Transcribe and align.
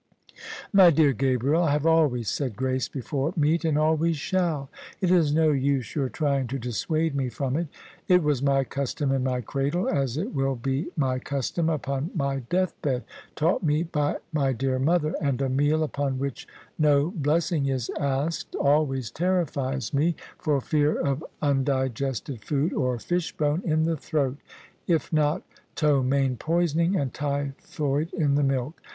"My 0.73 0.89
dear 0.89 1.13
Gabriel, 1.13 1.61
I 1.61 1.73
have 1.73 1.85
always 1.85 2.27
said 2.27 2.55
grace 2.55 2.87
before 2.89 3.35
meat 3.37 3.63
and 3.63 3.77
always 3.77 4.17
shall: 4.17 4.71
it 4.99 5.11
Is 5.11 5.31
no 5.31 5.51
use 5.51 5.93
your 5.93 6.09
trying 6.09 6.47
to 6.47 6.57
dissuade 6.57 7.13
me 7.13 7.29
from 7.29 7.55
it. 7.55 7.67
It 8.07 8.23
was 8.23 8.41
my 8.41 8.63
custom 8.63 9.11
in 9.11 9.23
my 9.23 9.41
cradle, 9.41 9.87
as 9.87 10.17
it 10.17 10.33
will 10.33 10.55
be 10.55 10.87
my 10.97 11.19
custom 11.19 11.69
upon 11.69 12.09
my 12.15 12.37
death 12.49 12.73
bed, 12.81 13.03
taught 13.35 13.61
me 13.61 13.83
by 13.83 14.15
my 14.33 14.53
dear 14.53 14.79
mother: 14.79 15.13
and 15.21 15.39
a 15.39 15.49
meal 15.49 15.83
upon 15.83 16.17
which 16.17 16.47
no 16.79 17.11
blessing 17.11 17.67
is 17.67 17.91
asked 17.99 18.53
dlwsys 18.53 19.13
terrifies 19.13 19.91
[i8i] 19.91 19.91
THE 19.91 19.91
SUBJECTION 19.91 19.99
me, 19.99 20.15
for 20.39 20.61
fear 20.61 20.99
of 20.99 21.23
undigested 21.43 22.41
food 22.43 22.73
or 22.73 22.97
fish 22.97 23.37
bone 23.37 23.61
in 23.63 23.83
the 23.83 23.97
throat, 23.97 24.37
if 24.87 25.13
not 25.13 25.43
ptomaine 25.75 26.39
poisoning 26.39 26.95
and 26.95 27.13
typhoid 27.13 28.11
in 28.13 28.33
the 28.33 28.41
milk. 28.41 28.81